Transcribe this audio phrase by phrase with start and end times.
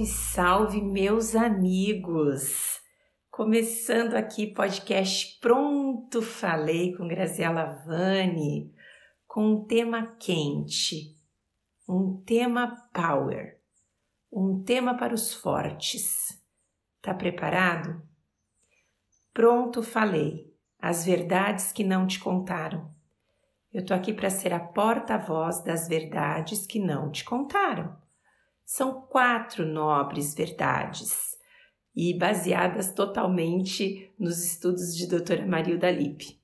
[0.00, 2.80] Salve, salve, meus amigos!
[3.30, 8.72] Começando aqui podcast Pronto Falei com Graziela Vani,
[9.26, 11.16] com um tema quente,
[11.88, 13.58] um tema power,
[14.32, 16.40] um tema para os fortes.
[17.02, 18.02] Tá preparado?
[19.32, 22.90] Pronto falei, as verdades que não te contaram.
[23.72, 28.00] Eu tô aqui para ser a porta-voz das verdades que não te contaram.
[28.72, 31.36] São quatro nobres verdades
[31.92, 36.38] e baseadas totalmente nos estudos de doutora Marilda Lippe.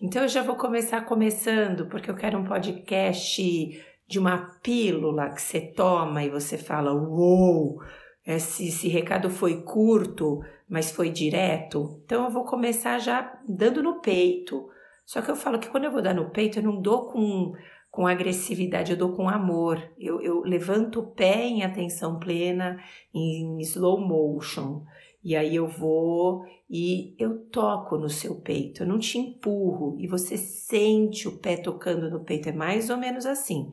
[0.00, 5.42] Então eu já vou começar começando, porque eu quero um podcast de uma pílula que
[5.42, 7.82] você toma e você fala: Uou,
[8.24, 12.00] esse, esse recado foi curto, mas foi direto.
[12.04, 14.70] Então eu vou começar já dando no peito.
[15.04, 17.52] Só que eu falo que quando eu vou dar no peito, eu não dou com
[17.90, 19.82] com agressividade, eu dou com amor.
[19.98, 22.82] Eu, eu levanto o pé em atenção plena,
[23.14, 24.84] em slow motion.
[25.22, 30.06] E aí eu vou e eu toco no seu peito, eu não te empurro e
[30.06, 32.48] você sente o pé tocando no peito.
[32.48, 33.72] É mais ou menos assim.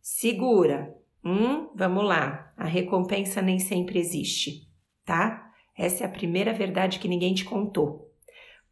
[0.00, 0.94] Segura.
[1.24, 2.52] Hum, vamos lá.
[2.56, 4.66] A recompensa nem sempre existe,
[5.04, 5.50] tá?
[5.76, 8.09] Essa é a primeira verdade que ninguém te contou.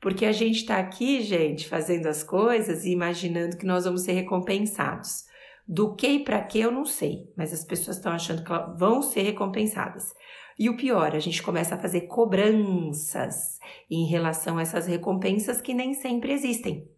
[0.01, 4.13] Porque a gente está aqui, gente, fazendo as coisas e imaginando que nós vamos ser
[4.13, 5.27] recompensados.
[5.67, 9.03] Do que e para que eu não sei, mas as pessoas estão achando que vão
[9.03, 10.15] ser recompensadas.
[10.59, 13.59] E o pior, a gente começa a fazer cobranças
[13.91, 16.89] em relação a essas recompensas que nem sempre existem.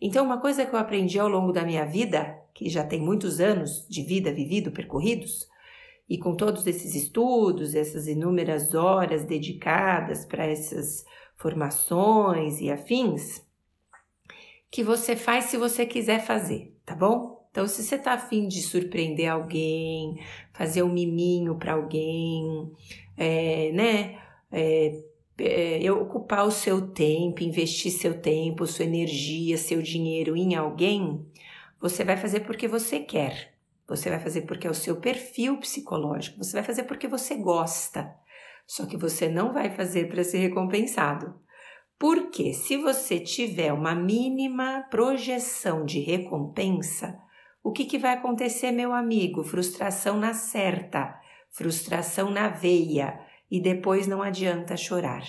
[0.00, 3.40] Então, uma coisa que eu aprendi ao longo da minha vida, que já tem muitos
[3.40, 5.48] anos de vida vivido, percorridos,
[6.08, 11.04] e com todos esses estudos, essas inúmeras horas dedicadas para essas
[11.42, 13.44] formações e afins,
[14.70, 17.46] que você faz se você quiser fazer, tá bom?
[17.50, 20.18] Então, se você tá afim de surpreender alguém,
[20.54, 22.72] fazer um miminho para alguém,
[23.16, 24.18] é, né?
[24.50, 25.02] É,
[25.38, 31.26] é, ocupar o seu tempo, investir seu tempo, sua energia, seu dinheiro em alguém,
[31.80, 33.52] você vai fazer porque você quer.
[33.88, 36.38] Você vai fazer porque é o seu perfil psicológico.
[36.38, 38.14] Você vai fazer porque você gosta.
[38.66, 41.34] Só que você não vai fazer para ser recompensado.
[41.98, 47.16] Porque se você tiver uma mínima projeção de recompensa,
[47.62, 49.44] o que, que vai acontecer, meu amigo?
[49.44, 51.14] Frustração na certa,
[51.50, 55.22] frustração na veia, e depois não adianta chorar.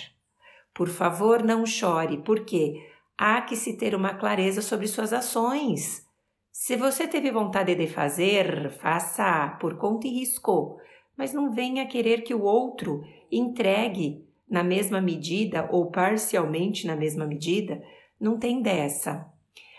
[0.74, 2.74] Por favor, não chore, porque
[3.16, 6.04] há que se ter uma clareza sobre suas ações.
[6.50, 10.78] Se você teve vontade de fazer, faça por conta e risco,
[11.16, 17.26] mas não venha querer que o outro entregue na mesma medida ou parcialmente na mesma
[17.26, 17.82] medida,
[18.20, 19.26] não tem dessa.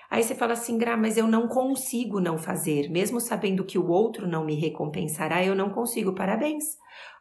[0.10, 3.88] Aí você fala assim, Gra, mas eu não consigo não fazer, mesmo sabendo que o
[3.88, 6.14] outro não me recompensará, eu não consigo.
[6.14, 6.64] Parabéns.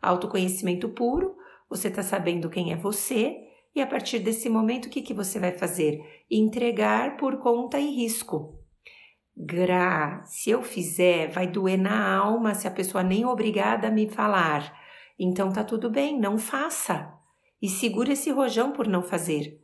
[0.02, 1.34] Autoconhecimento puro,
[1.68, 3.36] você está sabendo quem é você,
[3.74, 6.00] e a partir desse momento, o que, que você vai fazer?
[6.30, 8.63] Entregar por conta e risco.
[9.36, 13.90] Gra, se eu fizer, vai doer na alma se a pessoa nem é obrigada a
[13.90, 14.72] me falar.
[15.18, 17.12] Então tá tudo bem, não faça.
[17.60, 19.60] E segura esse rojão por não fazer.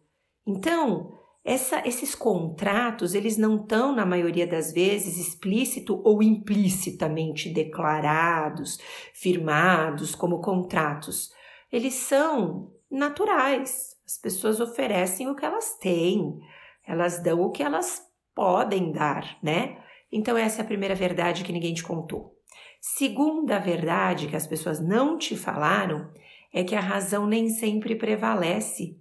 [0.47, 1.13] Então,
[1.45, 8.79] essa, esses contratos, eles não estão, na maioria das vezes, explícito ou implicitamente declarados,
[9.15, 11.33] firmados como contratos.
[11.71, 13.97] Eles são naturais.
[14.05, 16.41] As pessoas oferecem o que elas têm,
[16.87, 19.79] elas dão o que elas podem dar, né?
[20.13, 22.37] Então, essa é a primeira verdade que ninguém te contou.
[22.81, 26.11] Segunda verdade que as pessoas não te falaram
[26.53, 28.99] é que a razão nem sempre prevalece.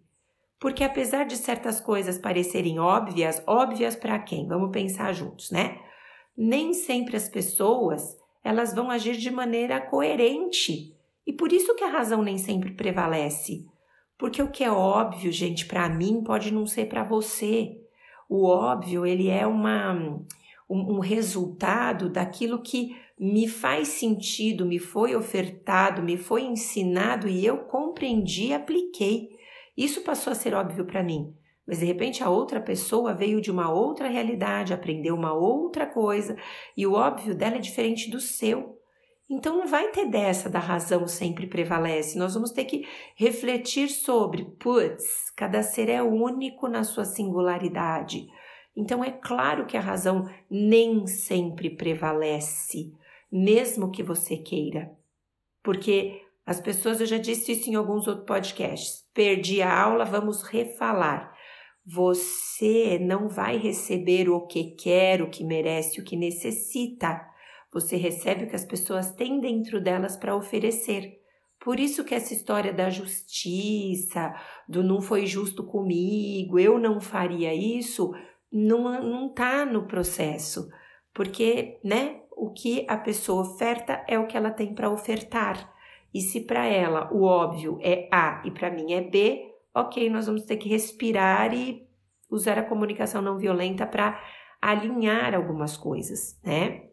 [0.59, 4.47] Porque apesar de certas coisas parecerem óbvias, óbvias para quem?
[4.47, 5.79] Vamos pensar juntos, né?
[6.37, 10.95] Nem sempre as pessoas elas vão agir de maneira coerente.
[11.25, 13.65] E por isso que a razão nem sempre prevalece.
[14.17, 17.79] Porque o que é óbvio, gente, para mim pode não ser para você.
[18.29, 19.93] O óbvio, ele é uma,
[20.69, 27.43] um, um resultado daquilo que me faz sentido, me foi ofertado, me foi ensinado e
[27.43, 29.29] eu compreendi e apliquei.
[29.75, 31.33] Isso passou a ser óbvio para mim.
[31.67, 36.37] Mas de repente a outra pessoa veio de uma outra realidade, aprendeu uma outra coisa
[36.77, 38.79] e o óbvio dela é diferente do seu.
[39.29, 42.17] Então não vai ter dessa da razão sempre prevalece.
[42.17, 48.27] Nós vamos ter que refletir sobre, putz, cada ser é único na sua singularidade.
[48.75, 52.91] Então é claro que a razão nem sempre prevalece,
[53.31, 54.91] mesmo que você queira.
[55.61, 60.41] Porque as pessoas, eu já disse isso em alguns outros podcasts, perdi a aula, vamos
[60.41, 61.31] refalar.
[61.85, 67.28] Você não vai receber o que quer, o que merece, o que necessita
[67.71, 71.19] você recebe o que as pessoas têm dentro delas para oferecer.
[71.59, 74.33] Por isso que essa história da justiça,
[74.67, 78.13] do não foi justo comigo, eu não faria isso,
[78.51, 80.69] não, não tá no processo.
[81.13, 85.69] Porque, né, o que a pessoa oferta é o que ela tem para ofertar.
[86.13, 89.45] E se para ela o óbvio é A e para mim é B,
[89.75, 91.87] ok, nós vamos ter que respirar e
[92.31, 94.19] usar a comunicação não violenta para
[94.61, 96.88] alinhar algumas coisas, né?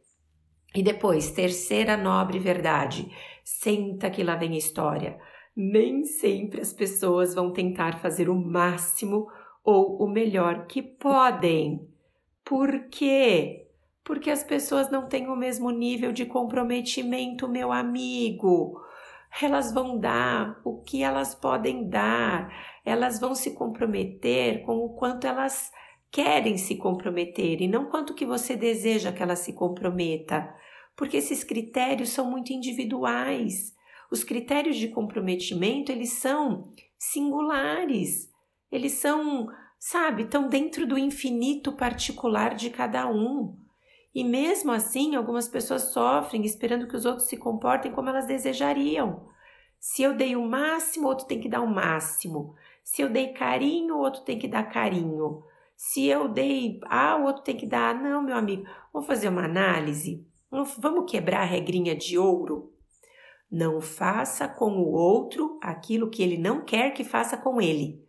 [0.76, 3.10] E depois, terceira nobre verdade,
[3.42, 5.18] senta que lá vem a história.
[5.56, 9.26] Nem sempre as pessoas vão tentar fazer o máximo
[9.64, 11.88] ou o melhor que podem.
[12.44, 13.68] Por quê?
[14.04, 18.78] Porque as pessoas não têm o mesmo nível de comprometimento, meu amigo.
[19.40, 22.52] Elas vão dar o que elas podem dar,
[22.84, 25.72] elas vão se comprometer com o quanto elas
[26.10, 30.54] querem se comprometer e não quanto que você deseja que ela se comprometa,
[30.96, 33.74] porque esses critérios são muito individuais.
[34.10, 38.32] Os critérios de comprometimento, eles são singulares.
[38.72, 39.48] Eles são,
[39.78, 43.56] sabe, estão dentro do infinito particular de cada um.
[44.14, 49.28] E mesmo assim, algumas pessoas sofrem esperando que os outros se comportem como elas desejariam.
[49.78, 52.54] Se eu dei o máximo, outro tem que dar o máximo.
[52.82, 55.42] Se eu dei carinho, outro tem que dar carinho.
[55.76, 57.94] Se eu dei A, o outro tem que dar.
[57.94, 60.26] Não, meu amigo, vamos fazer uma análise.
[60.50, 62.72] Vamos quebrar a regrinha de ouro.
[63.50, 68.04] Não faça com o outro aquilo que ele não quer que faça com ele.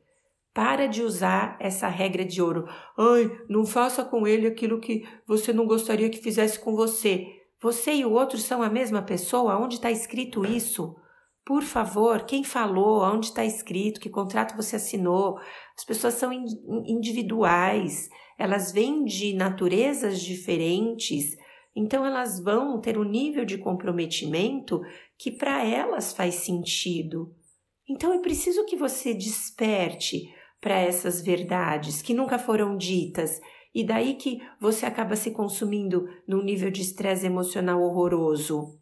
[0.53, 2.67] Para de usar essa regra de ouro.
[2.97, 7.27] Ai, não faça com ele aquilo que você não gostaria que fizesse com você.
[7.61, 9.59] Você e o outro são a mesma pessoa?
[9.59, 10.95] Onde está escrito isso?
[11.45, 13.01] Por favor, quem falou?
[13.03, 14.01] Onde está escrito?
[14.01, 15.39] Que contrato você assinou?
[15.77, 16.33] As pessoas são
[16.85, 21.37] individuais, elas vêm de naturezas diferentes,
[21.77, 24.81] então elas vão ter um nível de comprometimento
[25.15, 27.31] que para elas faz sentido.
[27.87, 30.23] Então é preciso que você desperte
[30.59, 33.39] para essas verdades que nunca foram ditas
[33.75, 38.79] e daí que você acaba se consumindo num nível de estresse emocional horroroso.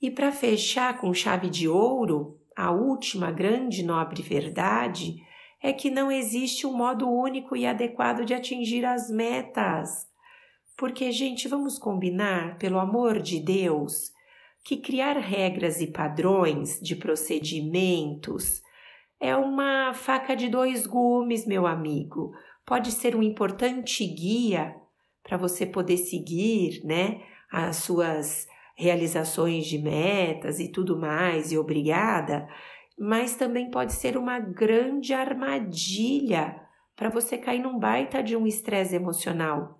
[0.00, 5.16] E para fechar com chave de ouro, a última grande nobre verdade
[5.62, 10.08] é que não existe um modo único e adequado de atingir as metas.
[10.78, 14.12] Porque, gente, vamos combinar, pelo amor de Deus,
[14.64, 18.62] que criar regras e padrões de procedimentos
[19.18, 22.30] é uma faca de dois gumes, meu amigo.
[22.64, 24.76] Pode ser um importante guia
[25.24, 28.46] para você poder seguir, né, as suas
[28.76, 32.48] realizações de metas e tudo mais, e obrigada,
[32.96, 36.54] mas também pode ser uma grande armadilha
[36.94, 39.77] para você cair num baita de um estresse emocional.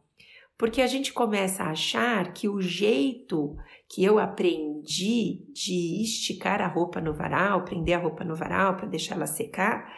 [0.59, 3.57] Porque a gente começa a achar que o jeito
[3.89, 8.89] que eu aprendi de esticar a roupa no varal, prender a roupa no varal para
[8.89, 9.89] deixar ela secar,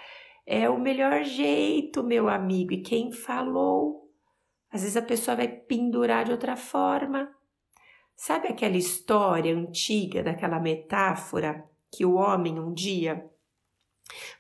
[0.47, 2.75] é o melhor jeito, meu amigo.
[2.75, 4.12] E quem falou?
[4.71, 7.35] Às vezes a pessoa vai pendurar de outra forma.
[8.15, 13.25] Sabe aquela história antiga, daquela metáfora que o homem um dia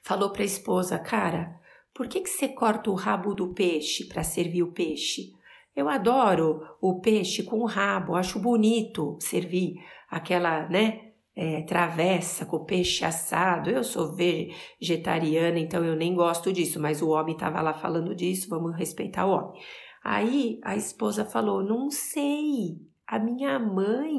[0.02, 1.58] falou para a esposa: Cara,
[1.94, 5.39] por que, que você corta o rabo do peixe para servir o peixe?
[5.74, 9.74] Eu adoro o peixe com o rabo, acho bonito servir
[10.08, 13.70] aquela, né, é, travessa com peixe assado.
[13.70, 18.48] Eu sou vegetariana, então eu nem gosto disso, mas o homem estava lá falando disso,
[18.48, 19.60] vamos respeitar o homem.
[20.02, 24.18] Aí a esposa falou: Não sei, a minha mãe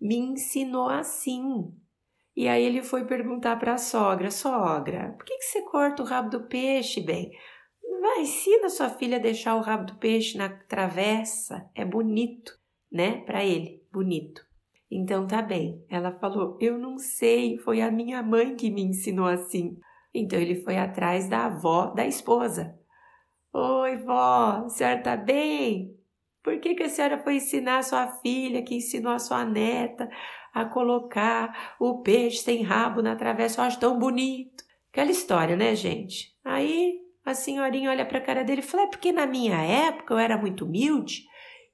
[0.00, 1.72] me ensinou assim.
[2.36, 6.06] E aí ele foi perguntar para a sogra: Sogra, por que, que você corta o
[6.06, 7.30] rabo do peixe, bem?
[8.00, 11.68] Vai, ensina sua filha a deixar o rabo do peixe na travessa.
[11.74, 12.52] É bonito,
[12.90, 13.22] né?
[13.22, 14.46] Para ele, bonito.
[14.90, 15.84] Então tá bem.
[15.88, 19.78] Ela falou: Eu não sei, foi a minha mãe que me ensinou assim.
[20.14, 22.78] Então ele foi atrás da avó da esposa.
[23.52, 25.96] Oi, vó, a senhora tá bem?
[26.42, 30.08] Por que, que a senhora foi ensinar a sua filha, que ensinou a sua neta,
[30.54, 33.60] a colocar o peixe sem rabo na travessa?
[33.60, 34.64] Eu acho tão bonito.
[34.90, 36.34] Aquela história, né, gente?
[36.44, 40.14] Aí a senhorinha olha para a cara dele e fala: é porque na minha época
[40.14, 41.24] eu era muito humilde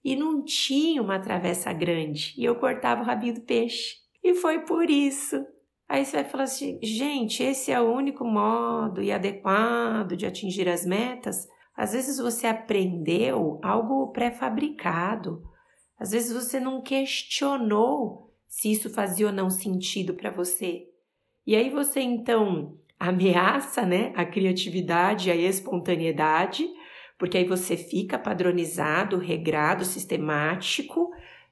[0.04, 3.96] e não tinha uma travessa grande e eu cortava o rabinho do peixe.
[4.22, 5.44] E foi por isso.
[5.88, 10.68] Aí você vai falar assim: gente, esse é o único modo e adequado de atingir
[10.68, 11.48] as metas.
[11.76, 15.42] Às vezes você aprendeu algo pré-fabricado.
[15.98, 20.88] Às vezes você não questionou se isso fazia ou não sentido para você.
[21.46, 26.66] E aí você então ameaça, né, a criatividade, a espontaneidade,
[27.18, 31.10] porque aí você fica padronizado, regrado, sistemático,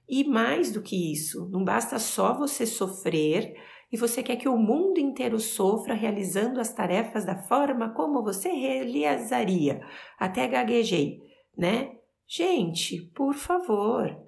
[0.08, 3.54] e mais do que isso, não basta só você sofrer
[3.90, 8.48] e você quer que o mundo inteiro sofra realizando as tarefas da forma como você
[8.48, 9.80] realizaria.
[10.18, 11.20] Até gaguejei,
[11.56, 11.96] né?
[12.26, 14.18] Gente, por favor,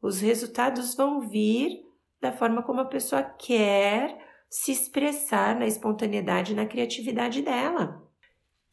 [0.00, 1.82] os resultados vão vir
[2.20, 4.16] da forma como a pessoa quer
[4.52, 8.06] se expressar na espontaneidade e na criatividade dela.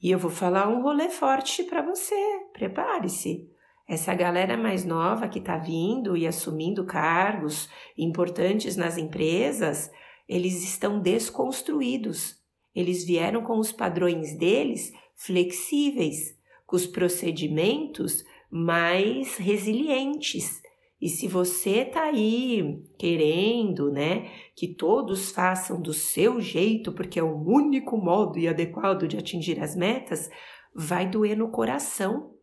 [0.02, 2.16] E eu vou falar um rolê forte para você.
[2.52, 3.50] Prepare-se.
[3.88, 9.90] Essa galera mais nova que está vindo e assumindo cargos importantes nas empresas,
[10.28, 12.36] eles estão desconstruídos.
[12.76, 20.62] Eles vieram com os padrões deles flexíveis, com os procedimentos mais resilientes.
[21.02, 27.24] E se você está aí querendo, né, que todos façam do seu jeito, porque é
[27.24, 30.30] o único modo e adequado de atingir as metas,
[30.76, 32.34] vai doer no coração.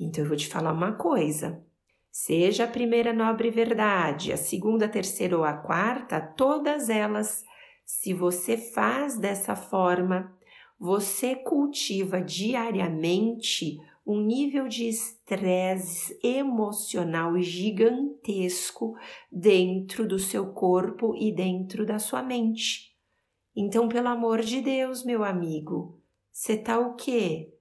[0.00, 1.62] Então eu vou te falar uma coisa.
[2.10, 7.42] Seja a primeira nobre verdade, a segunda, a terceira ou a quarta, todas elas,
[7.84, 10.34] se você faz dessa forma,
[10.78, 18.94] você cultiva diariamente um nível de estresse emocional gigantesco
[19.30, 22.92] dentro do seu corpo e dentro da sua mente.
[23.54, 26.00] Então, pelo amor de Deus, meu amigo,
[26.32, 27.52] você tá o quê?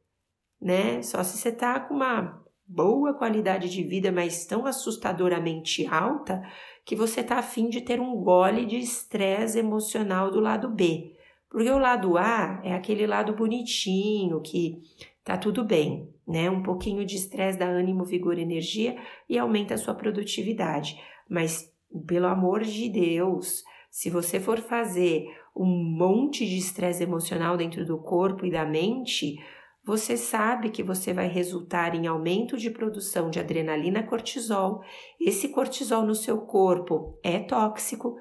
[0.60, 1.02] Né?
[1.04, 6.42] Só se você tá com uma boa qualidade de vida, mas tão assustadoramente alta
[6.86, 11.16] que você tá afim de ter um gole de estresse emocional do lado B.
[11.50, 14.80] Porque o lado A é aquele lado bonitinho, que
[15.22, 16.50] tá tudo bem, né?
[16.50, 18.98] Um pouquinho de estresse dá ânimo, vigor, energia
[19.30, 21.00] e aumenta a sua produtividade.
[21.30, 21.72] Mas,
[22.08, 27.98] pelo amor de Deus, se você for fazer um monte de estresse emocional dentro do
[27.98, 29.36] corpo e da mente,
[29.84, 34.82] você sabe que você vai resultar em aumento de produção de adrenalina cortisol.
[35.20, 38.16] Esse cortisol no seu corpo é tóxico.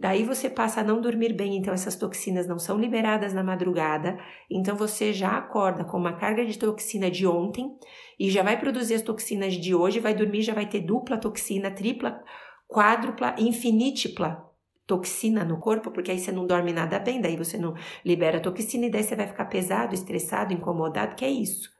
[0.00, 4.16] Daí você passa a não dormir bem, então essas toxinas não são liberadas na madrugada.
[4.48, 7.76] Então você já acorda com uma carga de toxina de ontem
[8.18, 11.68] e já vai produzir as toxinas de hoje, vai dormir, já vai ter dupla toxina,
[11.70, 12.22] tripla,
[12.68, 14.48] quádrupla, infinítipla
[14.86, 17.74] toxina no corpo, porque aí você não dorme nada bem, daí você não
[18.04, 21.70] libera toxina e daí você vai ficar pesado, estressado, incomodado, que é isso.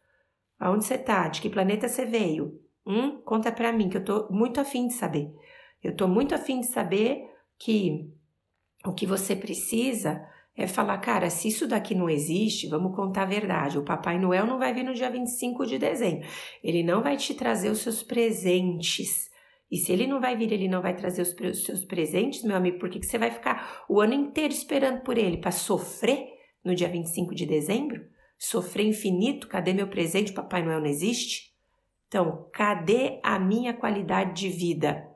[0.58, 1.28] Aonde você tá?
[1.28, 2.60] De que planeta você veio?
[2.84, 3.20] Hum?
[3.24, 5.32] Conta pra mim, que eu tô muito afim de saber.
[5.82, 7.27] Eu tô muito afim de saber
[7.58, 8.10] que
[8.84, 10.24] o que você precisa
[10.56, 13.78] é falar, cara, se isso daqui não existe, vamos contar a verdade.
[13.78, 16.26] O Papai Noel não vai vir no dia 25 de dezembro.
[16.62, 19.28] Ele não vai te trazer os seus presentes
[19.70, 22.56] e se ele não vai vir, ele não vai trazer os, os seus presentes, meu
[22.56, 25.36] amigo, por que, que você vai ficar o ano inteiro esperando por ele?
[25.36, 26.26] Para sofrer
[26.64, 28.02] no dia 25 de dezembro?
[28.38, 29.46] Sofrer infinito?
[29.46, 30.32] Cadê meu presente?
[30.32, 31.52] Papai Noel não existe?
[32.06, 35.06] Então, cadê a minha qualidade de vida?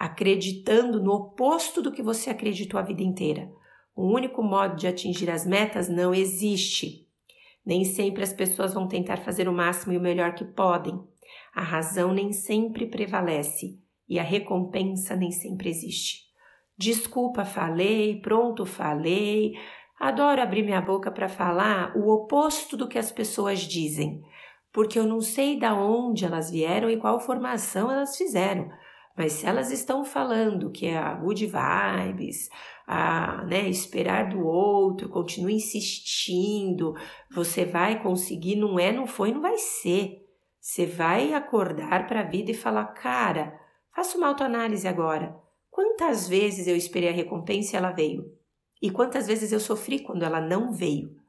[0.00, 3.52] Acreditando no oposto do que você acreditou a vida inteira.
[3.94, 7.06] O único modo de atingir as metas não existe.
[7.66, 10.98] Nem sempre as pessoas vão tentar fazer o máximo e o melhor que podem.
[11.54, 13.78] A razão nem sempre prevalece
[14.08, 16.22] e a recompensa nem sempre existe.
[16.78, 19.52] Desculpa, falei, pronto, falei.
[19.98, 24.22] Adoro abrir minha boca para falar o oposto do que as pessoas dizem,
[24.72, 28.70] porque eu não sei da onde elas vieram e qual formação elas fizeram.
[29.20, 32.48] Mas se elas estão falando que é a good vibes,
[32.86, 36.94] a né, esperar do outro, continue insistindo,
[37.30, 40.26] você vai conseguir, não é, não foi, não vai ser.
[40.58, 43.60] Você vai acordar para a vida e falar: cara,
[43.94, 45.38] faça uma autoanálise agora.
[45.70, 48.24] Quantas vezes eu esperei a recompensa e ela veio?
[48.80, 51.19] E quantas vezes eu sofri quando ela não veio?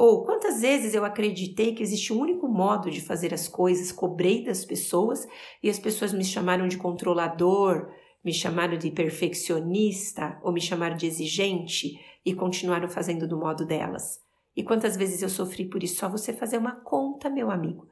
[0.00, 4.42] Ou quantas vezes eu acreditei que existe um único modo de fazer as coisas, cobrei
[4.42, 5.28] das pessoas
[5.62, 7.90] e as pessoas me chamaram de controlador,
[8.24, 14.22] me chamaram de perfeccionista ou me chamaram de exigente e continuaram fazendo do modo delas?
[14.56, 15.98] E quantas vezes eu sofri por isso?
[15.98, 17.86] Só você fazer uma conta, meu amigo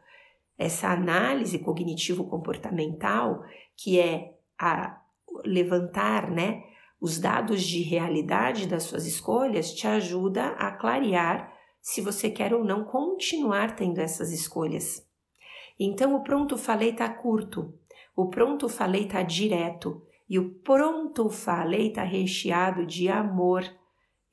[0.59, 3.45] essa análise cognitivo-comportamental,
[3.77, 5.01] que é a
[5.45, 6.65] levantar né,
[7.01, 12.65] os dados de realidade das suas escolhas, te ajuda a clarear se você quer ou
[12.65, 15.07] não continuar tendo essas escolhas.
[15.79, 17.73] Então, o pronto falei está curto,
[18.17, 23.65] o pronto falei está direto e o pronto falei está recheado de amor.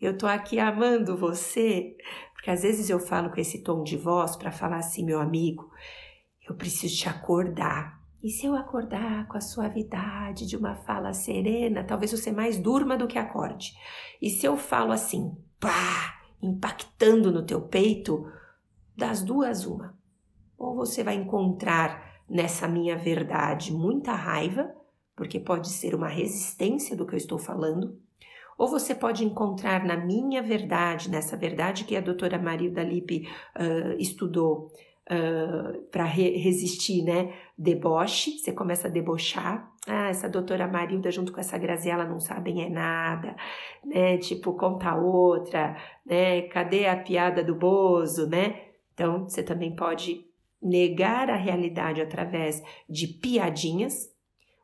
[0.02, 1.96] Eu tô aqui amando você,
[2.34, 5.72] porque às vezes eu falo com esse tom de voz para falar assim, meu amigo,
[6.50, 8.04] eu preciso te acordar.
[8.22, 12.98] E se eu acordar com a suavidade de uma fala serena, talvez você mais durma
[12.98, 13.74] do que acorde.
[14.20, 18.32] E se eu falo assim, pá, impactando no teu peito,
[18.96, 19.98] das duas uma.
[20.58, 24.74] Ou você vai encontrar nessa minha verdade muita raiva,
[25.16, 27.98] porque pode ser uma resistência do que eu estou falando,
[28.58, 34.00] Ou você pode encontrar na minha verdade, nessa verdade que a doutora Marilda Lippe uh,
[34.00, 34.72] estudou,
[35.12, 37.34] uh, para re resistir, né?
[37.58, 39.72] Deboche, você começa a debochar.
[39.88, 43.36] Ah, essa doutora Marilda junto com essa Graziela não sabem é nada,
[43.84, 44.18] né?
[44.18, 46.44] Tipo, conta outra, né?
[46.44, 48.62] Cadê a piada do Bozo, né?
[48.94, 50.26] Então, você também pode
[50.62, 54.12] negar a realidade através de piadinhas,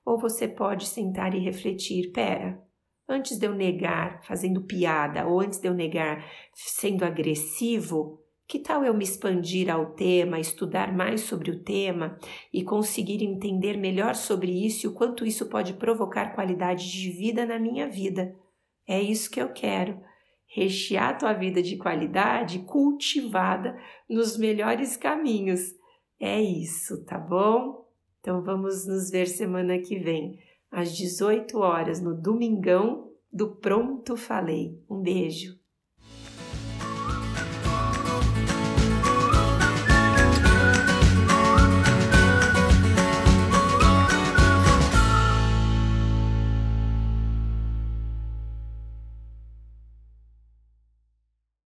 [0.03, 2.59] ou você pode sentar e refletir, pera,
[3.07, 8.20] antes de eu negar fazendo piada, ou antes de eu negar sendo agressivo,
[8.51, 12.19] que tal eu me expandir ao tema, estudar mais sobre o tema
[12.51, 17.45] e conseguir entender melhor sobre isso e o quanto isso pode provocar qualidade de vida
[17.45, 18.35] na minha vida?
[18.85, 20.01] É isso que eu quero.
[20.47, 23.79] Rechear tua vida de qualidade cultivada
[24.09, 25.73] nos melhores caminhos.
[26.19, 27.87] É isso, tá bom?
[28.19, 30.37] Então vamos nos ver semana que vem,
[30.69, 34.77] às 18 horas, no Domingão do Pronto Falei.
[34.89, 35.60] Um beijo.